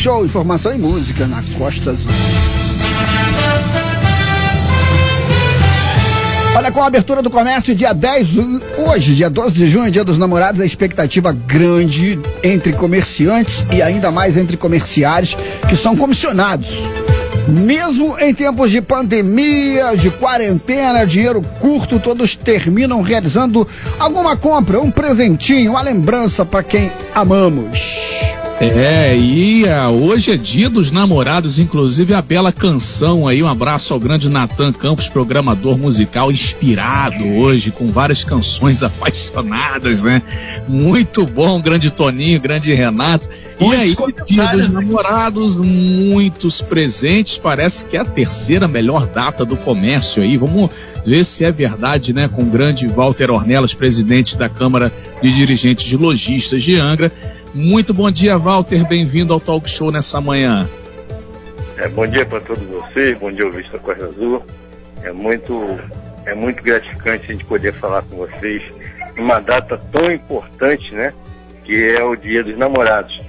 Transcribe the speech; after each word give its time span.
Show, 0.00 0.24
informação 0.24 0.74
e 0.74 0.78
música 0.78 1.26
na 1.26 1.42
Costa 1.58 1.90
Azul. 1.90 2.10
Olha, 6.56 6.72
com 6.72 6.80
a 6.80 6.86
abertura 6.86 7.20
do 7.20 7.28
comércio, 7.28 7.74
dia 7.74 7.92
10, 7.92 8.28
hoje, 8.78 9.14
dia 9.14 9.28
12 9.28 9.54
de 9.54 9.68
junho, 9.68 9.90
dia 9.90 10.02
dos 10.02 10.16
namorados, 10.16 10.58
a 10.62 10.64
expectativa 10.64 11.32
grande 11.32 12.18
entre 12.42 12.72
comerciantes 12.72 13.66
e 13.70 13.82
ainda 13.82 14.10
mais 14.10 14.38
entre 14.38 14.56
comerciários 14.56 15.36
que 15.68 15.76
são 15.76 15.94
comissionados. 15.94 16.78
Mesmo 17.46 18.18
em 18.18 18.32
tempos 18.32 18.70
de 18.70 18.80
pandemia, 18.80 19.94
de 19.98 20.10
quarentena, 20.12 21.04
dinheiro 21.04 21.42
curto, 21.58 22.00
todos 22.00 22.34
terminam 22.34 23.02
realizando 23.02 23.68
alguma 23.98 24.34
compra, 24.34 24.80
um 24.80 24.90
presentinho, 24.90 25.72
uma 25.72 25.82
lembrança 25.82 26.42
para 26.42 26.62
quem 26.62 26.90
amamos. 27.14 28.39
É, 28.60 29.16
e 29.16 29.64
uh, 29.64 29.88
hoje 29.88 30.32
é 30.32 30.36
dia 30.36 30.68
dos 30.68 30.90
namorados, 30.90 31.58
inclusive 31.58 32.12
a 32.12 32.20
bela 32.20 32.52
canção 32.52 33.26
aí, 33.26 33.42
um 33.42 33.48
abraço 33.48 33.94
ao 33.94 33.98
grande 33.98 34.28
Natan 34.28 34.70
Campos, 34.70 35.08
programador 35.08 35.78
musical 35.78 36.30
inspirado 36.30 37.26
hoje, 37.26 37.70
com 37.70 37.90
várias 37.90 38.22
canções 38.22 38.82
apaixonadas, 38.84 40.02
né? 40.02 40.20
Muito 40.68 41.24
bom, 41.24 41.58
grande 41.58 41.90
Toninho, 41.90 42.38
grande 42.38 42.74
Renato. 42.74 43.30
E 43.58 43.74
aí, 43.74 43.96
dia 44.26 44.46
dos 44.48 44.74
né? 44.74 44.80
namorados, 44.82 45.56
muitos 45.56 46.60
presentes, 46.60 47.38
parece 47.38 47.86
que 47.86 47.96
é 47.96 48.00
a 48.00 48.04
terceira 48.04 48.68
melhor 48.68 49.06
data 49.06 49.42
do 49.42 49.56
comércio 49.56 50.22
aí, 50.22 50.36
vamos 50.36 50.68
ver 51.06 51.24
se 51.24 51.46
é 51.46 51.50
verdade, 51.50 52.12
né? 52.12 52.28
Com 52.28 52.42
o 52.42 52.50
grande 52.50 52.86
Walter 52.86 53.30
Ornelas, 53.30 53.72
presidente 53.72 54.36
da 54.36 54.50
Câmara 54.50 54.92
de 55.22 55.34
Dirigentes 55.34 55.86
de 55.86 55.96
Lojistas 55.96 56.62
de 56.62 56.76
Angra, 56.76 57.10
muito 57.54 57.92
bom 57.92 58.10
dia, 58.10 58.36
Walter. 58.38 58.86
Bem-vindo 58.86 59.32
ao 59.32 59.40
Talk 59.40 59.68
Show 59.68 59.90
nessa 59.90 60.20
manhã. 60.20 60.68
É, 61.76 61.88
bom 61.88 62.06
dia 62.06 62.26
para 62.26 62.40
todos 62.40 62.62
vocês, 62.64 63.16
bom 63.18 63.32
dia, 63.32 63.50
da 63.50 63.78
Costa 63.78 64.04
Azul. 64.04 64.44
É 65.02 65.12
muito, 65.12 65.78
é 66.26 66.34
muito 66.34 66.62
gratificante 66.62 67.24
a 67.24 67.32
gente 67.32 67.44
poder 67.44 67.72
falar 67.74 68.02
com 68.02 68.16
vocês 68.16 68.62
numa 69.16 69.40
data 69.40 69.80
tão 69.90 70.12
importante, 70.12 70.94
né? 70.94 71.12
Que 71.64 71.96
é 71.96 72.04
o 72.04 72.14
Dia 72.14 72.44
dos 72.44 72.56
Namorados. 72.56 73.20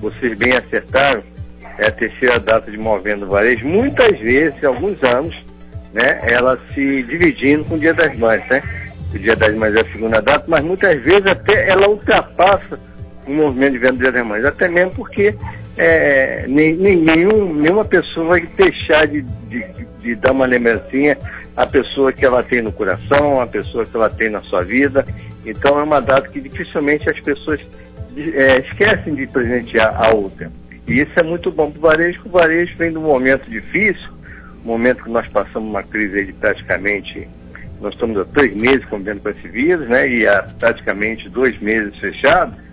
Vocês 0.00 0.36
bem 0.36 0.52
acertaram, 0.52 1.22
é 1.78 1.86
a 1.86 1.90
terceira 1.90 2.38
data 2.38 2.70
de 2.70 2.76
Movendo 2.76 3.26
Varejo. 3.26 3.66
Muitas 3.66 4.18
vezes, 4.18 4.62
alguns 4.62 5.02
anos, 5.02 5.34
né? 5.92 6.20
Ela 6.22 6.58
se 6.74 7.02
dividindo 7.04 7.64
com 7.64 7.76
o 7.76 7.78
Dia 7.78 7.94
das 7.94 8.16
Mães, 8.16 8.46
né? 8.48 8.62
O 9.14 9.18
Dia 9.18 9.34
das 9.34 9.54
Mães 9.54 9.74
é 9.74 9.80
a 9.80 9.92
segunda 9.92 10.20
data, 10.20 10.44
mas 10.46 10.62
muitas 10.62 11.02
vezes 11.02 11.26
até 11.26 11.68
ela 11.68 11.88
ultrapassa 11.88 12.78
um 13.26 13.34
movimento 13.34 13.72
de 13.72 13.78
venda 13.78 14.12
de 14.12 14.22
mães, 14.22 14.44
até 14.44 14.68
mesmo 14.68 14.92
porque 14.92 15.34
é, 15.76 16.44
nem, 16.46 16.74
nenhum, 16.74 17.54
nenhuma 17.54 17.84
pessoa 17.84 18.26
vai 18.26 18.40
deixar 18.56 19.06
de, 19.06 19.22
de, 19.22 19.64
de, 20.00 20.14
dar 20.14 20.32
uma 20.32 20.46
lembrancinha 20.46 21.18
à 21.56 21.66
pessoa 21.66 22.12
que 22.12 22.24
ela 22.24 22.42
tem 22.42 22.62
no 22.62 22.72
coração, 22.72 23.40
à 23.40 23.46
pessoa 23.46 23.84
que 23.84 23.96
ela 23.96 24.10
tem 24.10 24.28
na 24.28 24.42
sua 24.42 24.62
vida. 24.62 25.04
Então 25.44 25.78
é 25.78 25.82
uma 25.82 26.00
data 26.00 26.28
que 26.28 26.40
dificilmente 26.40 27.08
as 27.08 27.18
pessoas 27.20 27.60
é, 28.16 28.58
esquecem 28.58 29.14
de 29.14 29.26
presentear 29.26 29.94
a 30.02 30.14
outra. 30.14 30.50
E 30.86 31.00
isso 31.00 31.12
é 31.16 31.22
muito 31.22 31.50
bom 31.50 31.70
para 31.70 31.78
o 31.78 31.82
varejo, 31.82 32.20
porque 32.22 32.28
o 32.28 32.40
varejo 32.40 32.76
vem 32.76 32.90
de 32.92 32.98
um 32.98 33.02
momento 33.02 33.48
difícil, 33.48 34.10
momento 34.64 35.02
que 35.02 35.10
nós 35.10 35.26
passamos 35.28 35.68
uma 35.68 35.82
crise 35.82 36.26
de 36.26 36.32
praticamente, 36.34 37.26
nós 37.80 37.94
estamos 37.94 38.16
há 38.18 38.24
três 38.24 38.54
meses 38.54 38.84
convivendo 38.86 39.20
com 39.20 39.30
esse 39.30 39.48
vírus, 39.48 39.88
né? 39.88 40.08
E 40.08 40.26
há 40.26 40.42
praticamente 40.58 41.28
dois 41.28 41.58
meses 41.58 41.96
fechado 41.98 42.63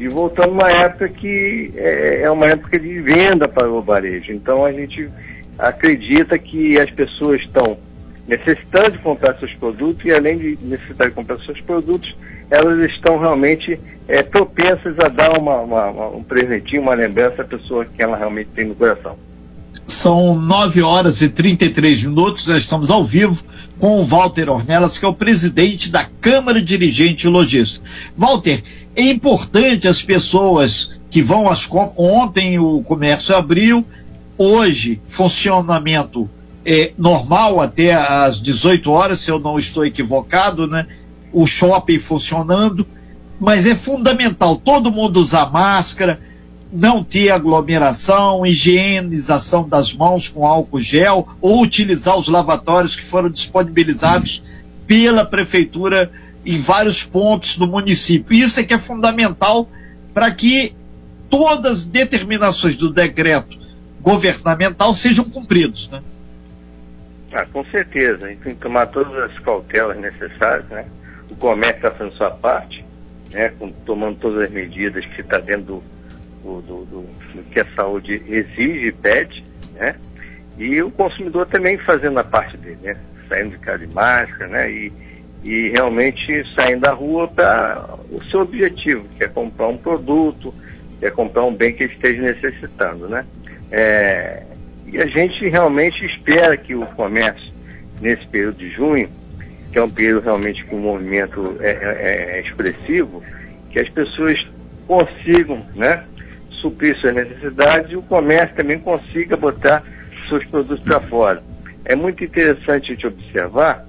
e 0.00 0.08
voltando 0.08 0.52
uma 0.52 0.72
época 0.72 1.10
que 1.10 1.72
é, 1.76 2.22
é 2.22 2.30
uma 2.30 2.46
época 2.46 2.78
de 2.78 3.00
venda 3.02 3.46
para 3.46 3.70
o 3.70 3.82
varejo. 3.82 4.32
Então 4.32 4.64
a 4.64 4.72
gente 4.72 5.10
acredita 5.58 6.38
que 6.38 6.80
as 6.80 6.90
pessoas 6.90 7.42
estão 7.42 7.76
necessitando 8.26 8.92
de 8.92 8.98
comprar 8.98 9.38
seus 9.38 9.52
produtos 9.52 10.02
e 10.06 10.10
além 10.10 10.38
de 10.38 10.58
necessitar 10.62 11.10
de 11.10 11.14
comprar 11.14 11.38
seus 11.40 11.60
produtos, 11.60 12.16
elas 12.48 12.90
estão 12.90 13.18
realmente 13.18 13.78
é, 14.08 14.22
propensas 14.22 14.98
a 14.98 15.08
dar 15.08 15.38
uma, 15.38 15.58
uma, 15.58 16.08
um 16.08 16.22
presentinho, 16.22 16.80
uma 16.80 16.94
lembrança 16.94 17.42
à 17.42 17.44
pessoa 17.44 17.84
que 17.84 18.02
ela 18.02 18.16
realmente 18.16 18.48
tem 18.54 18.64
no 18.64 18.74
coração. 18.74 19.18
São 19.86 20.34
9 20.34 20.80
horas 20.80 21.20
e 21.20 21.28
33 21.28 22.04
minutos, 22.04 22.46
nós 22.46 22.62
estamos 22.62 22.90
ao 22.90 23.04
vivo 23.04 23.44
com 23.80 23.98
o 23.98 24.04
Walter 24.04 24.50
Ornelas, 24.50 24.98
que 24.98 25.04
é 25.06 25.08
o 25.08 25.14
presidente 25.14 25.90
da 25.90 26.04
Câmara 26.04 26.60
Dirigente 26.60 27.26
Logística. 27.26 27.84
Walter, 28.14 28.62
é 28.94 29.02
importante 29.04 29.88
as 29.88 30.02
pessoas 30.02 31.00
que 31.10 31.22
vão 31.22 31.48
às 31.48 31.64
compras. 31.64 31.94
Ontem 31.96 32.58
o 32.58 32.82
comércio 32.82 33.34
abriu, 33.34 33.84
hoje 34.36 35.00
funcionamento 35.06 36.28
é 36.64 36.92
normal 36.98 37.58
até 37.58 37.94
às 37.94 38.40
18 38.40 38.90
horas, 38.90 39.20
se 39.20 39.30
eu 39.30 39.38
não 39.38 39.58
estou 39.58 39.84
equivocado, 39.84 40.66
né? 40.66 40.86
O 41.32 41.46
shopping 41.46 41.98
funcionando, 41.98 42.86
mas 43.40 43.66
é 43.66 43.74
fundamental 43.74 44.56
todo 44.56 44.92
mundo 44.92 45.18
usar 45.18 45.50
máscara, 45.50 46.20
não 46.72 47.02
ter 47.02 47.30
aglomeração, 47.30 48.46
higienização 48.46 49.68
das 49.68 49.92
mãos 49.92 50.28
com 50.28 50.46
álcool 50.46 50.80
gel 50.80 51.28
ou 51.40 51.62
utilizar 51.62 52.16
os 52.16 52.28
lavatórios 52.28 52.94
que 52.94 53.04
foram 53.04 53.28
disponibilizados 53.28 54.42
pela 54.86 55.24
prefeitura 55.24 56.10
em 56.44 56.58
vários 56.58 57.02
pontos 57.02 57.58
do 57.58 57.66
município. 57.66 58.36
Isso 58.36 58.60
é 58.60 58.62
que 58.62 58.74
é 58.74 58.78
fundamental 58.78 59.68
para 60.14 60.30
que 60.30 60.74
todas 61.28 61.72
as 61.72 61.84
determinações 61.84 62.76
do 62.76 62.90
decreto 62.90 63.58
governamental 64.00 64.94
sejam 64.94 65.24
cumpridas, 65.24 65.88
né? 65.88 66.02
Ah, 67.32 67.46
com 67.46 67.64
certeza. 67.64 68.26
A 68.26 68.28
gente 68.28 68.40
tem 68.40 68.54
que 68.54 68.60
tomar 68.60 68.86
todas 68.86 69.12
as 69.30 69.38
cautelas 69.38 69.96
necessárias, 69.98 70.66
né? 70.68 70.86
O 71.30 71.36
comércio 71.36 71.76
está 71.76 71.90
fazendo 71.92 72.16
sua 72.16 72.30
parte, 72.30 72.84
né? 73.30 73.50
Com, 73.50 73.70
tomando 73.70 74.16
todas 74.18 74.44
as 74.44 74.50
medidas 74.50 75.04
que 75.06 75.20
está 75.20 75.38
dentro 75.38 75.64
do, 75.64 75.82
do, 76.42 76.60
do, 76.62 76.84
do, 76.84 77.42
que 77.50 77.60
a 77.60 77.66
saúde 77.74 78.22
exige 78.26 78.86
e 78.86 78.92
pede, 78.92 79.44
né? 79.74 79.94
E 80.58 80.82
o 80.82 80.90
consumidor 80.90 81.46
também 81.46 81.78
fazendo 81.78 82.18
a 82.18 82.24
parte 82.24 82.56
dele, 82.56 82.78
né? 82.82 82.96
Saindo 83.28 83.50
de 83.50 83.58
casa 83.58 83.86
de 83.86 83.92
máscara, 83.92 84.46
né? 84.48 84.70
E, 84.70 84.92
e 85.42 85.68
realmente 85.70 86.44
saindo 86.54 86.80
da 86.80 86.92
rua 86.92 87.28
para 87.28 87.96
o 88.10 88.22
seu 88.24 88.40
objetivo, 88.40 89.06
que 89.16 89.24
é 89.24 89.28
comprar 89.28 89.68
um 89.68 89.76
produto, 89.76 90.54
que 90.98 91.06
é 91.06 91.10
comprar 91.10 91.44
um 91.44 91.54
bem 91.54 91.72
que 91.72 91.84
ele 91.84 91.94
esteja 91.94 92.20
necessitando, 92.20 93.08
né? 93.08 93.24
É, 93.70 94.42
e 94.86 94.98
a 94.98 95.06
gente 95.06 95.48
realmente 95.48 96.04
espera 96.04 96.56
que 96.56 96.74
o 96.74 96.84
comércio, 96.86 97.52
nesse 98.00 98.26
período 98.26 98.56
de 98.56 98.70
junho, 98.70 99.08
que 99.72 99.78
é 99.78 99.82
um 99.82 99.90
período 99.90 100.24
realmente 100.24 100.64
com 100.64 100.76
um 100.76 100.80
movimento 100.80 101.56
é, 101.60 101.70
é, 101.70 102.38
é 102.38 102.40
expressivo, 102.40 103.22
que 103.70 103.78
as 103.78 103.88
pessoas 103.88 104.44
consigam 104.86 105.64
né, 105.76 106.04
suprir 106.50 106.96
suas 106.98 107.14
necessidades 107.14 107.92
e 107.92 107.96
o 107.96 108.02
comércio 108.02 108.56
também 108.56 108.78
consiga 108.78 109.36
botar 109.36 109.82
seus 110.28 110.44
produtos 110.46 110.80
para 110.80 111.00
fora. 111.00 111.42
É 111.84 111.94
muito 111.94 112.22
interessante 112.22 112.92
a 112.92 112.94
gente 112.94 113.06
observar 113.06 113.86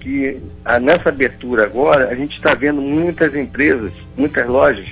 que 0.00 0.40
a, 0.64 0.78
nessa 0.78 1.08
abertura 1.08 1.64
agora, 1.64 2.08
a 2.08 2.14
gente 2.14 2.36
está 2.36 2.54
vendo 2.54 2.80
muitas 2.80 3.34
empresas, 3.34 3.92
muitas 4.16 4.46
lojas, 4.46 4.86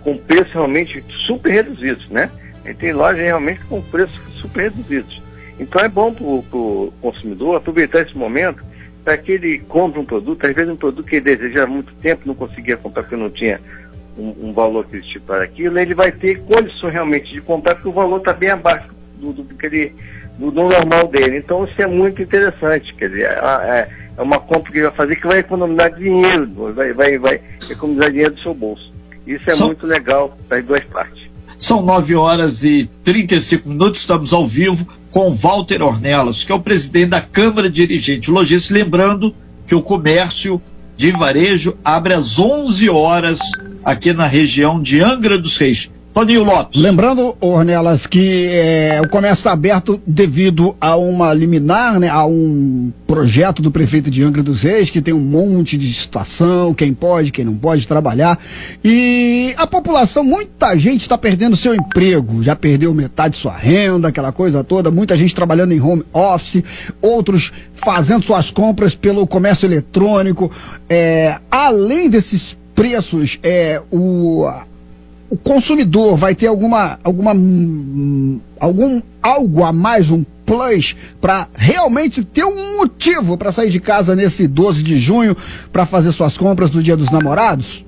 com 0.00 0.16
preços 0.16 0.52
realmente 0.52 1.04
super 1.26 1.50
reduzidos, 1.50 2.08
né? 2.08 2.30
Tem 2.78 2.92
lojas 2.92 3.24
realmente 3.24 3.60
com 3.66 3.80
preços 3.80 4.18
super 4.40 4.70
reduzidos. 4.70 5.22
Então 5.58 5.80
é 5.80 5.88
bom 5.88 6.12
para 6.12 6.24
o 6.24 6.92
consumidor 7.00 7.56
aproveitar 7.56 8.00
esse 8.00 8.16
momento 8.16 8.62
para 9.04 9.16
que 9.16 9.32
ele 9.32 9.58
compre 9.60 10.00
um 10.00 10.04
produto, 10.04 10.44
às 10.44 10.52
vezes 10.52 10.70
um 10.70 10.76
produto 10.76 11.06
que 11.06 11.16
ele 11.16 11.36
deseja 11.36 11.62
há 11.62 11.66
muito 11.66 11.94
tempo, 11.94 12.26
não 12.26 12.34
conseguia 12.34 12.76
comprar 12.76 13.04
porque 13.04 13.16
não 13.16 13.30
tinha 13.30 13.60
um, 14.18 14.48
um 14.48 14.52
valor 14.52 14.86
que 14.86 14.96
ele 14.96 15.20
para 15.20 15.44
aquilo, 15.44 15.78
ele 15.78 15.94
vai 15.94 16.10
ter 16.10 16.40
condições 16.42 16.92
realmente 16.92 17.32
de 17.32 17.40
comprar 17.40 17.74
porque 17.74 17.88
o 17.88 17.92
valor 17.92 18.18
está 18.18 18.32
bem 18.32 18.50
abaixo 18.50 18.88
do, 19.18 19.32
do, 19.32 19.42
do, 19.42 19.56
ele, 19.62 19.94
do, 20.38 20.50
do 20.50 20.62
normal 20.62 21.08
dele. 21.08 21.38
Então 21.38 21.64
isso 21.64 21.80
é 21.80 21.86
muito 21.86 22.22
interessante, 22.22 22.94
quer 22.94 23.08
dizer, 23.08 23.30
é, 23.30 23.88
é 24.16 24.22
uma 24.22 24.38
compra 24.38 24.72
que 24.72 24.78
ele 24.78 24.86
vai 24.86 24.96
fazer 24.96 25.16
que 25.16 25.26
vai 25.26 25.38
economizar 25.38 25.94
dinheiro, 25.94 26.72
vai, 26.74 26.92
vai, 26.92 27.18
vai 27.18 27.40
economizar 27.68 28.10
dinheiro 28.10 28.34
do 28.34 28.40
seu 28.40 28.54
bolso. 28.54 28.92
Isso 29.26 29.44
é 29.46 29.54
São... 29.54 29.66
muito 29.68 29.86
legal 29.86 30.36
das 30.48 30.64
duas 30.64 30.84
partes. 30.84 31.26
São 31.58 31.80
9 31.82 32.14
horas 32.14 32.64
e 32.64 32.88
35 33.02 33.68
minutos, 33.68 34.00
estamos 34.00 34.32
ao 34.32 34.46
vivo 34.46 34.86
com 35.10 35.30
Walter 35.34 35.82
Ornelas, 35.82 36.44
que 36.44 36.52
é 36.52 36.54
o 36.54 36.60
presidente 36.60 37.10
da 37.10 37.22
Câmara 37.22 37.70
Dirigente 37.70 38.30
Logística, 38.30 38.74
lembrando 38.74 39.34
que 39.66 39.74
o 39.74 39.80
comércio 39.80 40.60
de 40.96 41.10
varejo 41.10 41.76
abre 41.82 42.12
às 42.12 42.38
11 42.38 42.90
horas 42.90 43.38
aqui 43.86 44.12
na 44.12 44.26
região 44.26 44.82
de 44.82 45.00
Angra 45.00 45.38
dos 45.38 45.56
Reis. 45.56 45.88
Toninho 46.12 46.42
Lopes. 46.42 46.80
Lembrando, 46.80 47.36
Ornelas, 47.40 48.06
que 48.06 48.46
é, 48.46 49.00
o 49.04 49.08
comércio 49.08 49.40
está 49.40 49.52
aberto 49.52 50.00
devido 50.06 50.74
a 50.80 50.96
uma 50.96 51.32
liminar, 51.32 52.00
né, 52.00 52.08
a 52.08 52.24
um 52.24 52.90
projeto 53.06 53.60
do 53.60 53.70
prefeito 53.70 54.10
de 54.10 54.22
Angra 54.24 54.42
dos 54.42 54.62
Reis, 54.62 54.88
que 54.88 55.02
tem 55.02 55.12
um 55.12 55.20
monte 55.20 55.76
de 55.76 55.92
situação, 55.92 56.72
quem 56.72 56.94
pode, 56.94 57.30
quem 57.30 57.44
não 57.44 57.54
pode 57.54 57.86
trabalhar. 57.86 58.38
E 58.82 59.54
a 59.58 59.66
população, 59.66 60.24
muita 60.24 60.76
gente 60.76 61.02
está 61.02 61.18
perdendo 61.18 61.54
seu 61.54 61.74
emprego, 61.74 62.42
já 62.42 62.56
perdeu 62.56 62.94
metade 62.94 63.34
de 63.34 63.40
sua 63.40 63.54
renda, 63.54 64.08
aquela 64.08 64.32
coisa 64.32 64.64
toda, 64.64 64.90
muita 64.90 65.16
gente 65.18 65.34
trabalhando 65.34 65.72
em 65.72 65.80
home 65.80 66.02
office, 66.14 66.64
outros 67.00 67.52
fazendo 67.74 68.24
suas 68.24 68.50
compras 68.50 68.94
pelo 68.96 69.26
comércio 69.26 69.66
eletrônico. 69.66 70.50
É, 70.88 71.36
além 71.50 72.08
desses 72.08 72.56
preços, 72.76 73.40
é, 73.42 73.82
o 73.90 74.46
o 75.28 75.36
consumidor 75.36 76.16
vai 76.16 76.34
ter 76.34 76.46
alguma, 76.46 76.98
alguma, 77.02 77.32
algum 78.60 79.02
algo 79.20 79.64
a 79.64 79.72
mais, 79.72 80.10
um 80.10 80.24
plus, 80.44 80.96
para 81.20 81.48
realmente 81.54 82.24
ter 82.24 82.44
um 82.44 82.76
motivo 82.76 83.36
para 83.36 83.50
sair 83.50 83.70
de 83.70 83.80
casa 83.80 84.14
nesse 84.14 84.46
12 84.46 84.82
de 84.82 84.98
junho 84.98 85.36
para 85.72 85.84
fazer 85.84 86.12
suas 86.12 86.38
compras 86.38 86.70
do 86.70 86.82
Dia 86.82 86.96
dos 86.96 87.10
Namorados? 87.10 87.84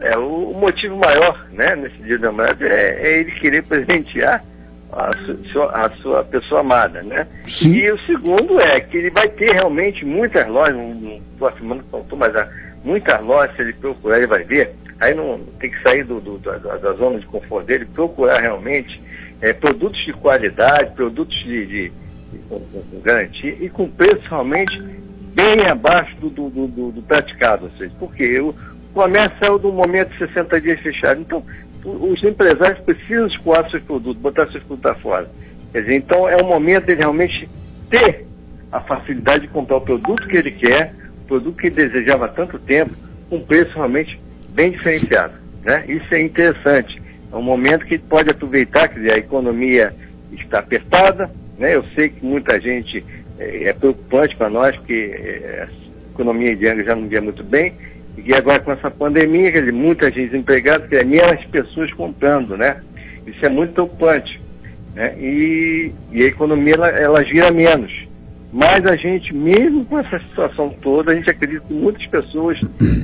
É, 0.00 0.16
o, 0.16 0.52
o 0.52 0.58
motivo 0.58 0.96
maior, 0.96 1.46
né, 1.52 1.76
nesse 1.76 1.96
Dia 1.96 2.16
dos 2.16 2.22
Namorados 2.22 2.62
é, 2.62 2.98
é 3.02 3.18
ele 3.20 3.32
querer 3.32 3.62
presentear 3.62 4.42
a 4.90 5.10
sua, 5.52 5.66
a 5.66 5.90
sua, 6.02 6.24
pessoa 6.24 6.62
amada, 6.62 7.02
né? 7.02 7.26
Sim. 7.46 7.74
E 7.74 7.92
o 7.92 7.98
segundo 8.06 8.58
é 8.58 8.80
que 8.80 8.96
ele 8.96 9.10
vai 9.10 9.28
ter 9.28 9.52
realmente 9.52 10.04
muitas 10.04 10.48
lojas, 10.48 10.74
não 10.74 11.20
estou 11.32 11.46
afirmando 11.46 11.84
que 11.84 11.92
não 11.92 12.18
mas 12.18 12.34
há 12.34 12.48
muitas 12.84 13.20
lojas, 13.22 13.54
se 13.56 13.62
ele 13.62 13.72
procurar, 13.74 14.18
ele 14.18 14.26
vai 14.26 14.44
ver 14.44 14.74
aí 15.00 15.14
não 15.14 15.40
tem 15.58 15.70
que 15.70 15.82
sair 15.82 16.04
do, 16.04 16.20
do, 16.20 16.38
da, 16.38 16.58
da, 16.58 16.92
zona 16.92 17.18
de 17.18 17.26
conforto 17.26 17.66
dele, 17.66 17.86
procurar 17.86 18.38
realmente 18.38 19.02
é, 19.40 19.52
produtos 19.52 19.98
de 20.04 20.12
qualidade, 20.12 20.94
produtos 20.94 21.36
de, 21.38 21.66
de, 21.66 21.88
de 21.88 22.38
com, 22.48 22.60
com, 22.60 23.00
garantia 23.00 23.56
e 23.58 23.68
com 23.70 23.88
preço 23.88 24.20
realmente 24.28 24.78
bem 25.34 25.66
abaixo 25.66 26.14
do, 26.16 26.28
do, 26.28 26.50
do, 26.50 26.92
do 26.92 27.02
praticado, 27.02 27.64
ou 27.64 27.70
seja, 27.78 27.92
porque 27.98 28.38
o 28.40 28.54
comércio 28.92 29.38
saiu 29.38 29.58
do 29.58 29.72
momento 29.72 30.10
de 30.10 30.18
60 30.18 30.60
dias 30.60 30.80
fechado. 30.80 31.20
Então, 31.20 31.42
os 31.82 32.22
empresários 32.22 32.80
precisam 32.80 33.26
escoar 33.26 33.70
seus 33.70 33.82
produtos, 33.82 34.20
botar 34.20 34.50
seus 34.50 34.62
produtos 34.64 35.00
fora. 35.00 35.30
Quer 35.72 35.80
dizer, 35.80 35.94
então 35.94 36.28
é 36.28 36.36
o 36.36 36.44
momento 36.44 36.86
de 36.86 36.94
realmente 36.94 37.48
ter 37.88 38.26
a 38.70 38.80
facilidade 38.80 39.46
de 39.46 39.48
comprar 39.48 39.78
o 39.78 39.80
produto 39.80 40.28
que 40.28 40.36
ele 40.36 40.50
quer, 40.50 40.94
produto 41.30 41.56
que 41.56 41.70
desejava 41.70 42.24
há 42.24 42.28
tanto 42.28 42.58
tempo, 42.58 42.92
com 43.28 43.40
preço 43.40 43.72
realmente 43.76 44.20
bem 44.50 44.72
diferenciado. 44.72 45.34
Né? 45.64 45.84
Isso 45.86 46.12
é 46.12 46.20
interessante. 46.20 47.00
É 47.32 47.36
um 47.36 47.42
momento 47.42 47.86
que 47.86 47.96
pode 47.96 48.30
aproveitar, 48.30 48.88
quer 48.88 48.98
dizer, 48.98 49.12
a 49.12 49.18
economia 49.18 49.94
está 50.32 50.58
apertada, 50.58 51.30
né? 51.56 51.76
eu 51.76 51.84
sei 51.94 52.08
que 52.08 52.26
muita 52.26 52.60
gente 52.60 53.04
é, 53.38 53.68
é 53.68 53.72
preocupante 53.72 54.34
para 54.34 54.50
nós, 54.50 54.74
porque 54.74 55.12
é, 55.14 55.68
a 55.68 56.12
economia 56.12 56.72
Angra 56.72 56.84
já 56.84 56.96
não 56.96 57.06
via 57.06 57.20
muito 57.20 57.44
bem, 57.44 57.74
e 58.18 58.34
agora 58.34 58.58
com 58.58 58.72
essa 58.72 58.90
pandemia, 58.90 59.52
quer 59.52 59.60
dizer, 59.60 59.72
muita 59.72 60.10
gente 60.10 60.30
desempregada, 60.30 60.88
quer 60.88 61.04
dizer, 61.04 61.06
menos 61.06 61.44
pessoas 61.44 61.92
comprando, 61.92 62.56
né? 62.56 62.82
Isso 63.24 63.46
é 63.46 63.48
muito 63.48 63.72
preocupante. 63.72 64.40
Né? 64.94 65.14
E, 65.18 65.92
e 66.10 66.22
a 66.24 66.26
economia 66.26 66.74
ela, 66.74 66.88
ela 66.88 67.24
gira 67.24 67.52
menos. 67.52 68.09
Mas 68.52 68.84
a 68.84 68.96
gente, 68.96 69.32
mesmo 69.32 69.84
com 69.84 69.98
essa 69.98 70.18
situação 70.18 70.74
toda, 70.82 71.12
a 71.12 71.14
gente 71.14 71.30
acredita 71.30 71.64
que 71.66 71.72
muitas 71.72 72.04
pessoas 72.06 72.58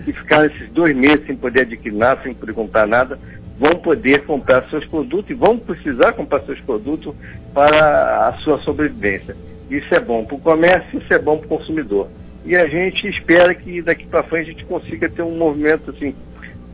que 0.05 0.13
ficaram 0.13 0.47
esses 0.47 0.69
dois 0.71 0.95
meses 0.95 1.25
sem 1.25 1.37
poder 1.37 1.61
adquirir 1.61 1.97
nada, 1.97 2.23
sem 2.23 2.35
poder 2.35 2.53
comprar 2.53 2.87
nada, 2.87 3.19
vão 3.59 3.77
poder 3.77 4.25
comprar 4.25 4.69
seus 4.69 4.85
produtos 4.87 5.31
e 5.31 5.35
vão 5.35 5.57
precisar 5.57 6.13
comprar 6.13 6.41
seus 6.41 6.61
produtos 6.61 7.15
para 7.55 8.29
a 8.29 8.33
sua 8.39 8.59
sobrevivência. 8.61 9.37
Isso 9.71 9.95
é 9.95 10.01
bom 10.01 10.25
para 10.25 10.37
o 10.37 10.41
comércio, 10.41 10.99
isso 10.99 11.13
é 11.13 11.19
bom 11.19 11.39
para 11.39 11.47
o 11.47 11.59
consumidor. 11.59 12.09
E 12.45 12.55
a 12.57 12.67
gente 12.67 13.09
espera 13.09 13.55
que 13.55 13.81
daqui 13.83 14.05
para 14.07 14.23
frente 14.25 14.51
a 14.51 14.53
gente 14.53 14.65
consiga 14.65 15.09
ter 15.09 15.23
um 15.23 15.37
movimento 15.37 15.91
assim, 15.91 16.15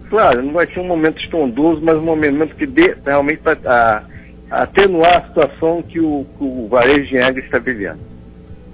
claro, 0.08 0.42
não 0.42 0.52
vai 0.52 0.66
ser 0.66 0.80
um 0.80 0.86
momento 0.86 1.22
estrondoso, 1.22 1.80
mas 1.82 1.96
um 1.96 2.02
momento 2.02 2.56
que 2.56 2.66
dê 2.66 2.96
realmente 3.04 3.40
para 3.40 4.04
atenuar 4.50 5.18
a 5.18 5.26
situação 5.28 5.82
que 5.82 6.00
o, 6.00 6.26
que 6.36 6.44
o 6.44 6.68
varejo 6.68 7.08
de 7.08 7.18
Angra 7.18 7.42
está 7.42 7.58
vivendo. 7.58 8.11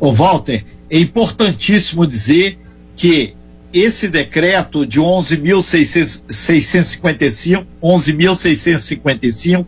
Ô 0.00 0.12
Walter, 0.12 0.64
é 0.88 0.98
importantíssimo 0.98 2.06
dizer 2.06 2.58
que 2.96 3.34
esse 3.72 4.08
decreto 4.08 4.86
de 4.86 5.00
11.655, 5.00 7.66
11.655, 7.82 9.66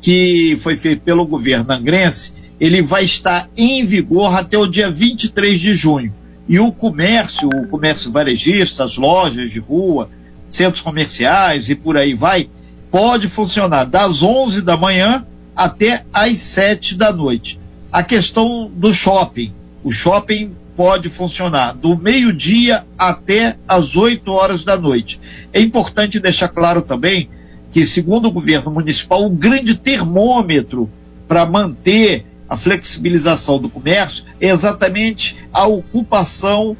que 0.00 0.56
foi 0.60 0.76
feito 0.76 1.02
pelo 1.02 1.26
governo 1.26 1.72
angrense, 1.72 2.34
ele 2.60 2.82
vai 2.82 3.04
estar 3.04 3.48
em 3.56 3.84
vigor 3.84 4.34
até 4.34 4.58
o 4.58 4.66
dia 4.66 4.90
23 4.90 5.58
de 5.58 5.74
junho. 5.74 6.12
E 6.48 6.58
o 6.58 6.72
comércio, 6.72 7.48
o 7.48 7.68
comércio 7.68 8.10
varejista, 8.10 8.84
as 8.84 8.96
lojas 8.96 9.50
de 9.50 9.58
rua, 9.58 10.10
centros 10.48 10.82
comerciais 10.82 11.70
e 11.70 11.74
por 11.74 11.96
aí 11.96 12.12
vai, 12.12 12.48
pode 12.90 13.28
funcionar 13.28 13.84
das 13.84 14.22
11 14.22 14.62
da 14.62 14.76
manhã 14.76 15.24
até 15.56 16.04
às 16.12 16.38
7 16.38 16.96
da 16.96 17.12
noite. 17.12 17.58
A 17.90 18.02
questão 18.02 18.70
do 18.72 18.92
shopping, 18.92 19.52
o 19.82 19.90
shopping 19.90 20.52
pode 20.76 21.08
funcionar 21.08 21.72
do 21.74 21.96
meio-dia 21.96 22.84
até 22.98 23.56
as 23.68 23.96
8 23.96 24.30
horas 24.32 24.64
da 24.64 24.78
noite. 24.78 25.20
É 25.52 25.60
importante 25.60 26.18
deixar 26.18 26.48
claro 26.48 26.82
também 26.82 27.28
que, 27.72 27.84
segundo 27.84 28.28
o 28.28 28.32
governo 28.32 28.70
municipal, 28.70 29.24
o 29.24 29.30
grande 29.30 29.74
termômetro 29.74 30.88
para 31.28 31.46
manter 31.46 32.26
a 32.48 32.56
flexibilização 32.56 33.58
do 33.58 33.68
comércio 33.68 34.24
é 34.40 34.48
exatamente 34.48 35.36
a 35.52 35.66
ocupação 35.66 36.76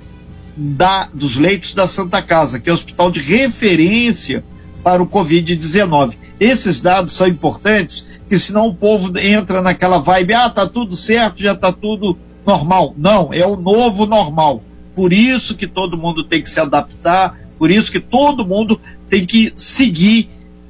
da, 0.56 1.08
dos 1.14 1.36
leitos 1.36 1.74
da 1.74 1.86
Santa 1.86 2.20
Casa, 2.20 2.58
que 2.58 2.68
é 2.68 2.72
o 2.72 2.74
hospital 2.74 3.10
de 3.10 3.20
referência 3.20 4.42
para 4.82 5.02
o 5.02 5.06
Covid-19. 5.06 6.16
Esses 6.40 6.80
dados 6.80 7.12
são 7.12 7.28
importantes, 7.28 8.06
que 8.28 8.38
senão 8.38 8.66
o 8.66 8.74
povo 8.74 9.16
entra 9.18 9.62
naquela 9.62 9.98
vibe, 9.98 10.34
ah, 10.34 10.50
tá 10.50 10.66
tudo 10.66 10.96
certo, 10.96 11.42
já 11.42 11.54
tá 11.54 11.72
tudo 11.72 12.18
normal. 12.46 12.94
Não, 12.96 13.32
é 13.32 13.46
o 13.46 13.56
novo 13.56 14.06
normal. 14.06 14.62
Por 14.94 15.12
isso 15.12 15.54
que 15.54 15.66
todo 15.66 15.96
mundo 15.96 16.24
tem 16.24 16.42
que 16.42 16.50
se 16.50 16.60
adaptar, 16.60 17.38
por 17.58 17.70
isso 17.70 17.92
que 17.92 18.00
todo 18.00 18.46
mundo 18.46 18.80
tem 19.08 19.24
que 19.26 19.52
seguir 19.54 20.28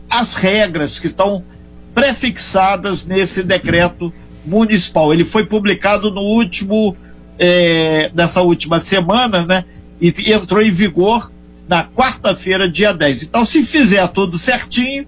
as 0.08 0.34
regras 0.34 0.98
que 0.98 1.06
estão 1.06 1.44
prefixadas 1.94 3.06
nesse 3.06 3.42
decreto 3.42 4.12
municipal. 4.44 5.12
Ele 5.12 5.24
foi 5.24 5.46
publicado 5.46 6.10
no 6.10 6.20
último, 6.20 6.96
é, 7.38 8.10
nessa 8.14 8.42
última 8.42 8.78
semana, 8.78 9.44
né? 9.44 9.64
E 10.00 10.12
entrou 10.32 10.62
em 10.62 10.70
vigor 10.70 11.30
na 11.68 11.84
quarta-feira, 11.84 12.68
dia 12.68 12.92
10. 12.92 13.22
Então, 13.24 13.44
se 13.44 13.62
fizer 13.62 14.06
tudo 14.08 14.38
certinho, 14.38 15.06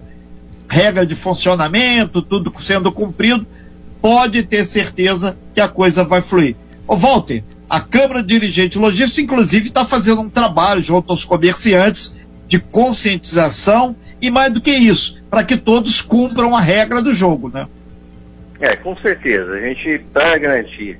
regra 0.69 1.05
de 1.05 1.15
funcionamento, 1.15 2.21
tudo 2.21 2.53
sendo 2.59 2.91
cumprido, 2.91 3.45
pode 4.03 4.43
ter 4.43 4.65
certeza 4.65 5.37
que 5.55 5.61
a 5.61 5.69
coisa 5.69 6.03
vai 6.03 6.21
fluir. 6.21 6.57
Ô 6.85 6.97
Walter, 6.97 7.41
a 7.69 7.79
Câmara 7.79 8.21
Dirigente 8.21 8.77
Logística, 8.77 9.21
inclusive, 9.21 9.67
está 9.67 9.85
fazendo 9.85 10.19
um 10.19 10.29
trabalho 10.29 10.81
junto 10.81 11.09
aos 11.09 11.23
comerciantes 11.23 12.13
de 12.45 12.59
conscientização 12.59 13.95
e 14.21 14.29
mais 14.29 14.51
do 14.51 14.59
que 14.59 14.71
isso, 14.71 15.23
para 15.29 15.45
que 15.45 15.55
todos 15.55 16.01
cumpram 16.01 16.53
a 16.53 16.59
regra 16.59 17.01
do 17.01 17.13
jogo, 17.13 17.47
né? 17.47 17.65
É, 18.59 18.75
com 18.75 18.93
certeza. 18.97 19.53
A 19.53 19.59
gente, 19.61 19.99
para 20.11 20.37
garantir 20.37 20.99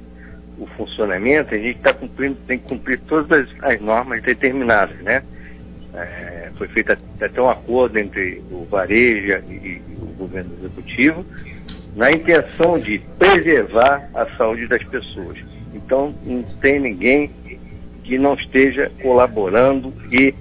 o 0.58 0.66
funcionamento, 0.66 1.54
a 1.54 1.58
gente 1.58 1.80
tá 1.80 1.94
cumprindo, 1.94 2.38
tem 2.48 2.58
que 2.58 2.70
cumprir 2.70 3.02
todas 3.02 3.30
as, 3.38 3.50
as 3.64 3.82
normas 3.82 4.24
determinadas, 4.24 4.98
né? 5.00 5.24
É, 5.94 6.52
foi 6.58 6.70
feito 6.70 6.94
até 6.94 7.42
um 7.42 7.50
acordo 7.50 8.00
entre 8.00 8.42
o 8.50 8.66
varejo 8.72 9.44
e, 9.50 9.54
e 9.54 9.82
o 10.02 10.06
governo 10.18 10.52
executivo 10.58 11.26
na 11.96 12.12
intenção 12.12 12.80
de 12.80 13.00
preservar 13.18 14.10
a 14.14 14.26
saúde 14.38 14.68
das 14.68 14.84
pessoas. 14.84 15.38
Então, 15.74 16.14
não 16.24 16.44
tem 16.44 16.80
ninguém 16.80 17.30
que 18.04 18.18
não 18.18 18.34
esteja 18.34 18.92
colaborando 19.02 19.94
e 20.12 20.34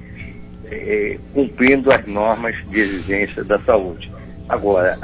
é, 0.67 1.19
cumprindo 1.33 1.93
as 1.93 2.05
normas 2.07 2.57
de 2.69 2.81
exigência 2.81 3.45
da 3.45 3.59
saúde. 3.61 4.11
Agora, 4.49 4.99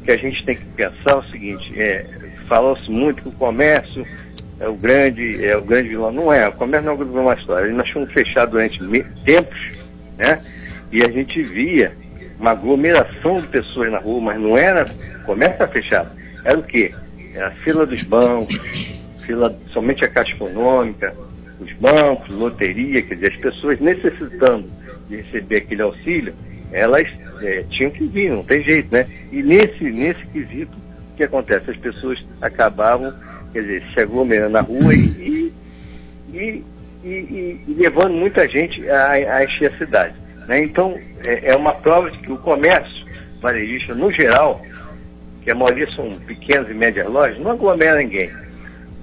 o 0.00 0.04
que 0.04 0.10
a 0.10 0.16
gente 0.16 0.44
tem 0.44 0.56
que 0.56 0.64
pensar 0.76 1.10
é 1.10 1.14
o 1.14 1.24
seguinte, 1.24 1.80
é, 1.80 2.04
falou-se 2.48 2.90
muito 2.90 3.22
que 3.22 3.28
o 3.28 3.32
comércio 3.32 4.06
é 4.58 4.68
o 4.68 4.74
grande, 4.74 5.44
é 5.44 5.56
o 5.56 5.62
grande 5.62 5.90
vilão. 5.90 6.12
Não 6.12 6.32
é, 6.32 6.48
o 6.48 6.52
comércio 6.52 6.86
não 6.86 6.92
é 6.92 6.94
o 6.94 6.98
grande 6.98 7.12
vilão 7.12 7.26
da 7.26 7.40
história. 7.40 7.72
Nós 7.72 7.90
fomos 7.90 8.12
fechados 8.12 8.52
durante 8.52 8.78
tempos, 9.24 9.58
né? 10.18 10.42
E 10.92 11.02
a 11.02 11.10
gente 11.10 11.42
via 11.42 11.92
uma 12.38 12.50
aglomeração 12.50 13.40
de 13.40 13.48
pessoas 13.48 13.90
na 13.90 13.98
rua, 13.98 14.20
mas 14.20 14.40
não 14.40 14.56
era 14.56 14.84
comércio 15.24 15.66
fechado. 15.68 16.10
Era 16.44 16.58
o 16.58 16.62
quê? 16.62 16.92
Era 17.34 17.48
a 17.48 17.50
fila 17.50 17.86
dos 17.86 18.02
bancos, 18.02 18.56
fila 19.26 19.56
somente 19.72 20.04
a 20.04 20.08
Caixa 20.08 20.32
Econômica, 20.32 21.14
os 21.60 21.72
bancos, 21.74 22.28
loteria, 22.28 23.02
quer 23.02 23.14
dizer, 23.14 23.32
as 23.32 23.36
pessoas 23.38 23.80
necessitando 23.80 24.70
de 25.08 25.16
receber 25.16 25.56
aquele 25.58 25.82
auxílio, 25.82 26.34
elas 26.72 27.08
é, 27.40 27.64
tinham 27.70 27.90
que 27.90 28.04
vir, 28.06 28.30
não 28.30 28.44
tem 28.44 28.62
jeito, 28.62 28.92
né? 28.92 29.06
E 29.32 29.42
nesse, 29.42 29.84
nesse 29.84 30.24
quesito, 30.26 30.76
o 31.12 31.16
que 31.16 31.24
acontece? 31.24 31.70
As 31.70 31.76
pessoas 31.76 32.24
acabavam, 32.40 33.14
quer 33.52 33.62
dizer, 33.62 33.82
se 33.94 34.00
aglomerando 34.00 34.52
na 34.52 34.60
rua 34.60 34.94
e, 34.94 35.52
e, 36.32 36.64
e, 37.04 37.60
e 37.66 37.74
levando 37.78 38.14
muita 38.14 38.48
gente 38.48 38.88
a, 38.90 39.10
a 39.10 39.44
encher 39.44 39.72
a 39.72 39.78
cidade. 39.78 40.25
Né? 40.46 40.62
Então, 40.62 40.98
é, 41.24 41.50
é 41.50 41.56
uma 41.56 41.72
prova 41.72 42.10
de 42.10 42.18
que 42.18 42.32
o 42.32 42.38
comércio 42.38 43.06
varejista, 43.40 43.94
no 43.94 44.10
geral, 44.10 44.60
que 45.42 45.50
a 45.50 45.54
maioria 45.54 45.90
são 45.90 46.18
pequenas 46.20 46.70
e 46.70 46.74
médias 46.74 47.08
lojas, 47.08 47.38
não 47.38 47.52
aglomera 47.52 47.98
ninguém. 47.98 48.30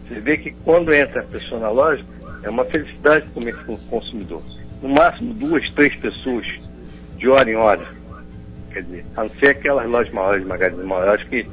Você 0.08 0.20
vê 0.20 0.38
que 0.38 0.52
quando 0.64 0.94
entra 0.94 1.22
a 1.22 1.26
pessoa 1.26 1.62
na 1.62 1.70
loja, 1.70 2.04
é 2.44 2.50
uma 2.50 2.66
felicidade 2.66 3.26
para 3.28 3.74
o 3.74 3.78
consumidor. 3.90 4.44
No 4.82 4.90
máximo 4.90 5.34
duas, 5.34 5.70
três 5.72 5.96
pessoas, 5.96 6.46
de 7.18 7.30
hora 7.30 7.50
em 7.50 7.56
hora. 7.56 7.86
Quer 8.72 8.84
dizer, 8.84 9.06
a 9.16 9.24
não 9.24 9.30
ser 9.40 9.50
aquelas 9.50 9.90
lojas 9.90 10.14
maiores, 10.14 10.46
magazines 10.46 10.86
maiores, 10.86 11.24
que 11.26 11.48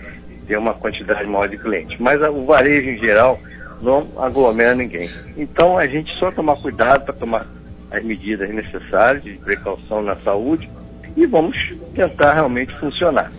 tem 0.46 0.56
uma 0.56 0.74
quantidade 0.74 1.28
maior 1.28 1.48
de 1.48 1.58
clientes. 1.58 1.96
Mas 2.00 2.20
a, 2.22 2.30
o 2.30 2.44
varejo 2.44 2.90
em 2.90 2.98
geral 2.98 3.38
não 3.80 4.08
aglomera 4.18 4.74
ninguém. 4.74 5.08
Então 5.36 5.78
a 5.78 5.86
gente 5.86 6.12
só 6.18 6.32
tomar 6.32 6.56
cuidado 6.56 7.04
para 7.04 7.14
tomar 7.14 7.46
as 7.90 8.04
medidas 8.04 8.48
necessárias 8.50 9.22
de 9.24 9.32
precaução 9.32 10.02
na 10.02 10.16
saúde 10.16 10.68
e 11.16 11.26
vamos 11.26 11.56
tentar 11.94 12.34
realmente 12.34 12.72
funcionar. 12.78 13.32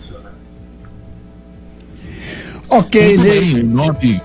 Ok, 2.70 3.18
Ney. 3.18 3.64
9 3.64 4.22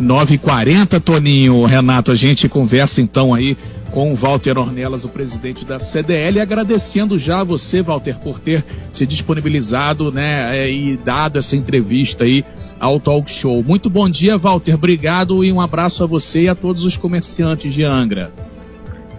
9h40, 0.00 1.00
Toninho, 1.00 1.64
Renato, 1.64 2.12
a 2.12 2.14
gente 2.14 2.48
conversa 2.48 3.02
então 3.02 3.34
aí 3.34 3.56
com 3.90 4.12
o 4.12 4.14
Walter 4.14 4.56
Ornelas, 4.56 5.04
o 5.04 5.08
presidente 5.08 5.64
da 5.64 5.80
CDL, 5.80 6.40
agradecendo 6.40 7.18
já 7.18 7.40
a 7.40 7.44
você, 7.44 7.82
Walter, 7.82 8.16
por 8.18 8.38
ter 8.38 8.64
se 8.92 9.04
disponibilizado, 9.06 10.12
né, 10.12 10.56
é, 10.56 10.70
e 10.70 10.96
dado 10.96 11.38
essa 11.38 11.56
entrevista 11.56 12.24
aí 12.24 12.44
ao 12.78 13.00
Talk 13.00 13.28
Show. 13.30 13.64
Muito 13.64 13.90
bom 13.90 14.08
dia, 14.08 14.38
Walter, 14.38 14.74
obrigado 14.74 15.44
e 15.44 15.50
um 15.50 15.60
abraço 15.60 16.04
a 16.04 16.06
você 16.06 16.42
e 16.42 16.48
a 16.48 16.54
todos 16.54 16.84
os 16.84 16.96
comerciantes 16.96 17.74
de 17.74 17.82
Angra. 17.82 18.30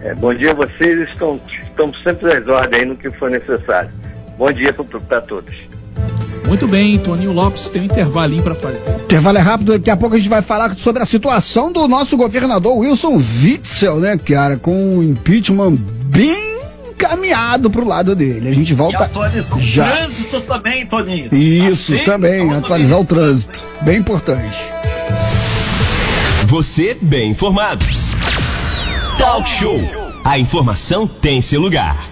É, 0.02 0.14
bom 0.14 0.32
dia 0.34 0.52
a 0.52 0.54
vocês, 0.54 1.08
estão, 1.10 1.40
estamos 1.62 2.02
sempre 2.02 2.32
às 2.32 2.46
ordens 2.48 2.80
aí 2.80 2.86
no 2.86 2.96
que 2.96 3.10
for 3.12 3.30
necessário. 3.30 3.90
Bom 4.38 4.50
dia 4.50 4.72
para 4.72 5.20
todos. 5.20 5.54
Muito 6.46 6.66
bem, 6.66 6.98
Toninho 6.98 7.32
Lopes 7.32 7.68
tem 7.68 7.82
um 7.82 7.84
intervalinho 7.84 8.42
para 8.42 8.54
fazer. 8.54 8.90
Intervalo 9.02 9.38
é 9.38 9.40
rápido, 9.40 9.72
daqui 9.72 9.90
a 9.90 9.96
pouco 9.96 10.16
a 10.16 10.18
gente 10.18 10.30
vai 10.30 10.42
falar 10.42 10.74
sobre 10.74 11.02
a 11.02 11.06
situação 11.06 11.70
do 11.70 11.86
nosso 11.86 12.16
governador 12.16 12.78
Wilson 12.78 13.16
Witzel, 13.16 14.00
né, 14.00 14.18
cara, 14.18 14.56
com 14.56 14.74
um 14.74 15.02
impeachment 15.02 15.76
bem 15.76 16.60
encaminhado 16.88 17.70
pro 17.70 17.86
lado 17.86 18.16
dele. 18.16 18.48
A 18.48 18.54
gente 18.54 18.74
volta. 18.74 18.98
E 18.98 19.02
atualizar 19.04 19.60
já. 19.60 19.86
o 19.86 19.96
trânsito 19.96 20.40
também, 20.40 20.86
Toninho. 20.86 21.34
Isso, 21.34 21.96
tá 21.98 22.04
também, 22.04 22.52
atualizar 22.52 22.98
o 22.98 23.06
trânsito. 23.06 23.60
Bem 23.82 23.98
importante. 23.98 24.58
Você 26.46 26.96
bem 27.00 27.30
informado. 27.30 27.84
Talk 29.20 29.46
Show. 29.46 29.78
A 30.24 30.38
informação 30.38 31.06
tem 31.06 31.42
seu 31.42 31.60
lugar. 31.60 32.08